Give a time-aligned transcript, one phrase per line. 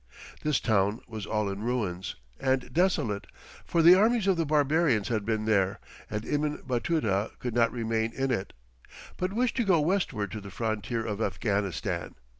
[0.41, 3.27] This town was all in ruins and desolate,
[3.63, 8.11] for the armies of the barbarians had been there, and Ibn Batuta could not remain
[8.11, 8.53] in it,
[9.17, 12.15] but wished to go westward to the frontier of Afghanistan.